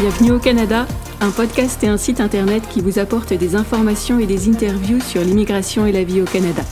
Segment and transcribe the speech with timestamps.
[0.00, 0.86] Bienvenue au Canada,
[1.20, 5.20] un podcast et un site internet qui vous apporte des informations et des interviews sur
[5.20, 6.62] l'immigration et la vie au Canada.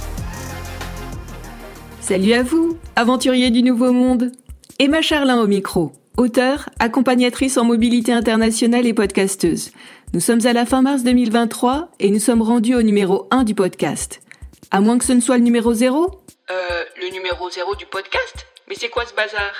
[2.01, 4.33] Salut à vous, aventuriers du Nouveau Monde
[4.79, 9.73] Emma Charlin au micro, auteure, accompagnatrice en mobilité internationale et podcasteuse.
[10.15, 13.55] Nous sommes à la fin mars 2023 et nous sommes rendus au numéro 1 du
[13.55, 14.23] podcast.
[14.71, 18.47] À moins que ce ne soit le numéro 0 Euh, le numéro 0 du podcast?
[18.71, 19.53] Mais c'est quoi ce bazar?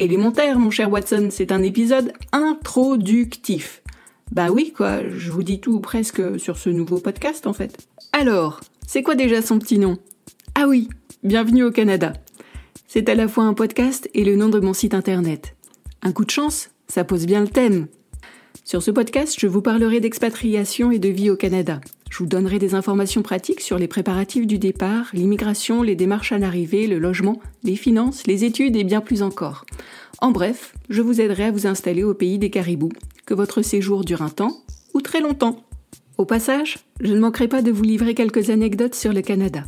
[0.00, 3.82] Élémentaire, mon cher Watson, c'est un épisode introductif.
[4.32, 7.86] Bah oui, quoi, je vous dis tout ou presque sur ce nouveau podcast en fait.
[8.14, 9.98] Alors, c'est quoi déjà son petit nom?
[10.54, 10.88] Ah oui,
[11.22, 12.14] bienvenue au Canada.
[12.88, 15.54] C'est à la fois un podcast et le nom de mon site internet.
[16.00, 17.86] Un coup de chance, ça pose bien le thème.
[18.64, 21.78] Sur ce podcast, je vous parlerai d'expatriation et de vie au Canada.
[22.10, 26.38] Je vous donnerai des informations pratiques sur les préparatifs du départ, l'immigration, les démarches à
[26.38, 29.64] l'arrivée, le logement, les finances, les études et bien plus encore.
[30.18, 32.92] En bref, je vous aiderai à vous installer au pays des caribous,
[33.26, 34.58] que votre séjour dure un temps
[34.92, 35.64] ou très longtemps.
[36.18, 39.64] Au passage, je ne manquerai pas de vous livrer quelques anecdotes sur le Canada.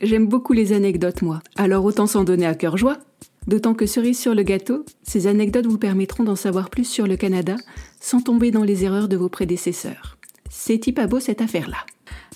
[0.00, 2.98] J'aime beaucoup les anecdotes, moi, alors autant s'en donner à cœur joie.
[3.46, 7.16] D'autant que cerise sur le gâteau, ces anecdotes vous permettront d'en savoir plus sur le
[7.16, 7.56] Canada
[8.00, 10.18] sans tomber dans les erreurs de vos prédécesseurs.
[10.56, 11.78] C'est pas beau cette affaire-là.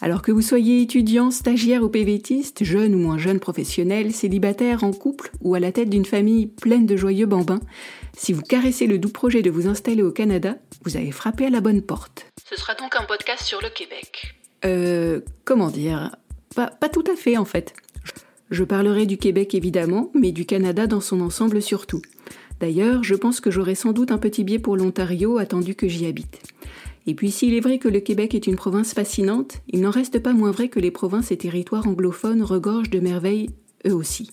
[0.01, 4.93] Alors que vous soyez étudiant, stagiaire ou PVTiste, jeune ou moins jeune professionnel, célibataire, en
[4.93, 7.61] couple ou à la tête d'une famille pleine de joyeux bambins,
[8.17, 11.51] si vous caressez le doux projet de vous installer au Canada, vous avez frappé à
[11.51, 12.27] la bonne porte.
[12.51, 14.35] Ce sera donc un podcast sur le Québec.
[14.65, 16.17] Euh, comment dire?
[16.55, 17.73] Pas, pas tout à fait en fait.
[18.51, 22.03] Je parlerai du Québec évidemment, mais du Canada dans son ensemble surtout.
[22.61, 26.07] D'ailleurs, je pense que j'aurai sans doute un petit biais pour l'Ontario attendu que j'y
[26.07, 26.41] habite.
[27.09, 30.19] Et puis s'il est vrai que le Québec est une province fascinante, il n'en reste
[30.19, 33.49] pas moins vrai que les provinces et territoires anglophones regorgent de merveilles
[33.87, 34.31] eux aussi.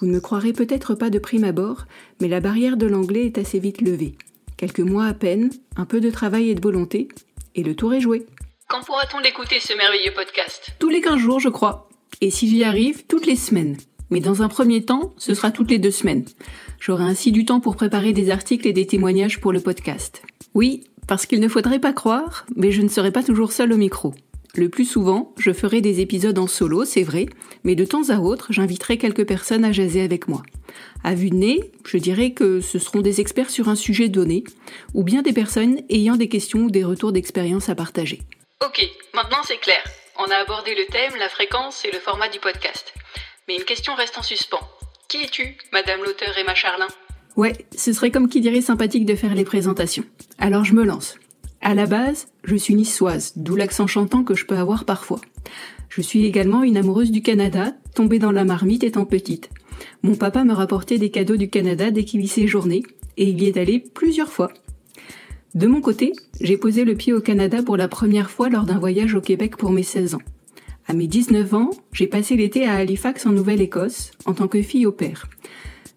[0.00, 1.84] Vous ne me croirez peut-être pas de prime abord,
[2.22, 4.14] mais la barrière de l'anglais est assez vite levée.
[4.56, 7.08] Quelques mois à peine, un peu de travail et de volonté,
[7.54, 8.24] et le tour est joué.
[8.68, 10.70] Quand pourra-t-on l'écouter ce merveilleux podcast?
[10.78, 11.90] Tous les 15 jours, je crois.
[12.22, 13.76] Et si j'y arrive, toutes les semaines.
[14.08, 16.24] Mais dans un premier temps, ce sera toutes les deux semaines.
[16.80, 20.22] J'aurai ainsi du temps pour préparer des articles et des témoignages pour le podcast.
[20.54, 23.76] Oui, parce qu'il ne faudrait pas croire, mais je ne serai pas toujours seule au
[23.76, 24.14] micro.
[24.54, 27.26] Le plus souvent, je ferai des épisodes en solo, c'est vrai,
[27.64, 30.42] mais de temps à autre, j'inviterai quelques personnes à jaser avec moi.
[31.04, 34.44] À vue de nez, je dirais que ce seront des experts sur un sujet donné,
[34.94, 38.20] ou bien des personnes ayant des questions ou des retours d'expérience à partager.
[38.64, 39.82] Ok, maintenant c'est clair.
[40.18, 42.92] On a abordé le thème, la fréquence et le format du podcast.
[43.46, 44.68] Mais une question reste en suspens.
[45.08, 46.88] Qui es-tu, Madame l'auteur Emma Charlin?
[47.38, 50.02] Ouais, ce serait comme qui dirait sympathique de faire les présentations.
[50.38, 51.14] Alors je me lance.
[51.60, 55.20] À la base, je suis niçoise, d'où l'accent chantant que je peux avoir parfois.
[55.88, 59.50] Je suis également une amoureuse du Canada, tombée dans la marmite étant petite.
[60.02, 62.82] Mon papa me rapportait des cadeaux du Canada dès qu'il y séjournait,
[63.16, 64.50] et il y est allé plusieurs fois.
[65.54, 68.80] De mon côté, j'ai posé le pied au Canada pour la première fois lors d'un
[68.80, 70.22] voyage au Québec pour mes 16 ans.
[70.88, 74.86] À mes 19 ans, j'ai passé l'été à Halifax en Nouvelle-Écosse en tant que fille
[74.86, 75.28] au père.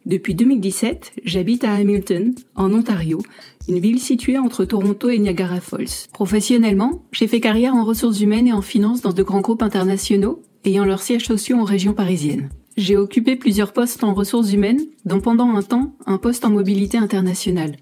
[0.06, 3.20] Depuis 2017, j'habite à Hamilton, en Ontario,
[3.68, 6.08] une ville située entre Toronto et Niagara Falls.
[6.12, 10.42] Professionnellement, j'ai fait carrière en ressources humaines et en finance dans de grands groupes internationaux,
[10.66, 12.50] ayant leurs sièges sociaux en région parisienne.
[12.78, 16.98] J'ai occupé plusieurs postes en ressources humaines, dont pendant un temps un poste en mobilité
[16.98, 17.76] internationale.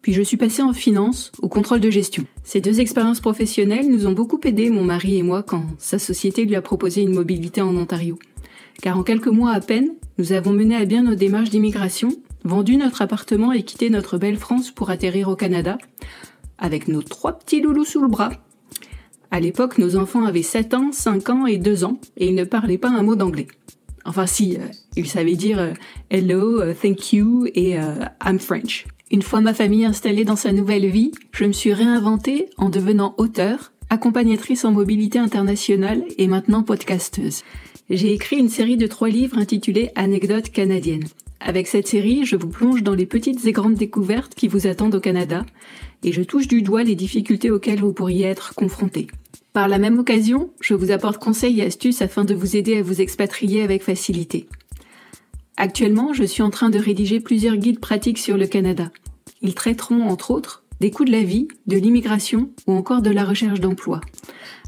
[0.00, 2.24] Puis je suis passée en finance, au contrôle de gestion.
[2.42, 6.46] Ces deux expériences professionnelles nous ont beaucoup aidé, mon mari et moi, quand sa société
[6.46, 8.18] lui a proposé une mobilité en Ontario.
[8.82, 12.10] Car en quelques mois à peine, nous avons mené à bien nos démarches d'immigration,
[12.44, 15.78] vendu notre appartement et quitté notre belle France pour atterrir au Canada,
[16.58, 18.32] avec nos trois petits loulous sous le bras.
[19.30, 22.44] À l'époque, nos enfants avaient 7 ans, 5 ans et 2 ans, et ils ne
[22.44, 23.46] parlaient pas un mot d'anglais.
[24.04, 24.66] Enfin si, euh,
[24.96, 25.72] ils savaient dire euh,
[26.10, 27.76] hello, uh, thank you et
[28.24, 28.86] I'm French.
[29.10, 33.14] Une fois ma famille installée dans sa nouvelle vie, je me suis réinventée en devenant
[33.18, 37.42] auteur, accompagnatrice en mobilité internationale et maintenant podcasteuse.
[37.90, 41.08] J'ai écrit une série de trois livres intitulés Anecdotes canadiennes.
[41.40, 44.94] Avec cette série, je vous plonge dans les petites et grandes découvertes qui vous attendent
[44.94, 45.44] au Canada
[46.04, 49.08] et je touche du doigt les difficultés auxquelles vous pourriez être confrontés.
[49.52, 52.82] Par la même occasion, je vous apporte conseils et astuces afin de vous aider à
[52.82, 54.46] vous expatrier avec facilité.
[55.56, 58.92] Actuellement, je suis en train de rédiger plusieurs guides pratiques sur le Canada.
[59.42, 63.24] Ils traiteront, entre autres, des coûts de la vie, de l'immigration ou encore de la
[63.24, 64.00] recherche d'emploi.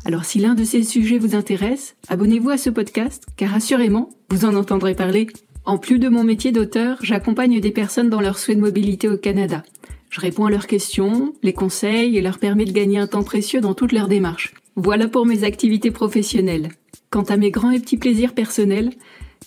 [0.05, 4.45] Alors si l'un de ces sujets vous intéresse, abonnez-vous à ce podcast, car assurément, vous
[4.45, 5.29] en entendrez parler.
[5.65, 9.17] En plus de mon métier d'auteur, j'accompagne des personnes dans leur souhait de mobilité au
[9.17, 9.63] Canada.
[10.11, 13.61] Je réponds à leurs questions, les conseils et leur permets de gagner un temps précieux
[13.61, 14.53] dans toutes leurs démarches.
[14.77, 16.71] Voilà pour mes activités professionnelles.
[17.11, 18.91] Quant à mes grands et petits plaisirs personnels,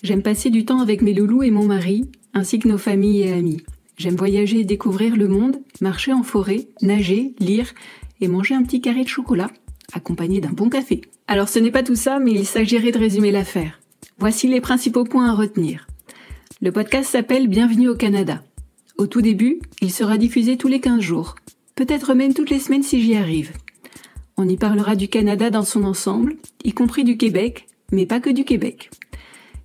[0.02, 3.32] j'aime passer du temps avec mes loulous et mon mari, ainsi que nos familles et
[3.32, 3.62] amis.
[3.96, 7.72] J'aime voyager et découvrir le monde, marcher en forêt, nager, lire
[8.20, 9.50] et manger un petit carré de chocolat,
[9.94, 11.00] accompagné d'un bon café.
[11.26, 13.80] Alors ce n'est pas tout ça, mais il s'agirait de résumer l'affaire.
[14.18, 15.86] Voici les principaux points à retenir.
[16.60, 18.42] Le podcast s'appelle Bienvenue au Canada.
[18.98, 21.34] Au tout début, il sera diffusé tous les 15 jours,
[21.74, 23.52] peut-être même toutes les semaines si j'y arrive.
[24.36, 28.30] On y parlera du Canada dans son ensemble, y compris du Québec, mais pas que
[28.30, 28.90] du Québec.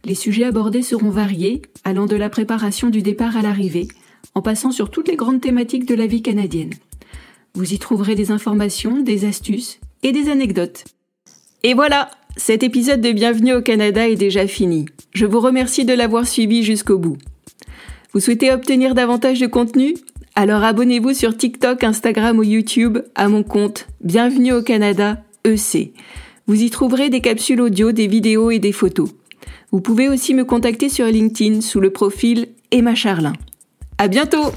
[0.06, 3.88] Les sujets abordés seront variés, allant de la préparation du départ à l'arrivée,
[4.36, 6.74] en passant sur toutes les grandes thématiques de la vie canadienne.
[7.54, 10.86] Vous y trouverez des informations, des astuces et des anecdotes.
[11.64, 14.86] Et voilà, cet épisode de Bienvenue au Canada est déjà fini.
[15.14, 17.18] Je vous remercie de l'avoir suivi jusqu'au bout.
[18.14, 19.96] Vous souhaitez obtenir davantage de contenu?
[20.36, 25.94] Alors abonnez-vous sur TikTok, Instagram ou YouTube à mon compte Bienvenue au Canada EC.
[26.48, 29.10] Vous y trouverez des capsules audio, des vidéos et des photos.
[29.72, 33.34] Vous pouvez aussi me contacter sur LinkedIn sous le profil Emma Charlin.
[34.02, 34.52] À bientôt!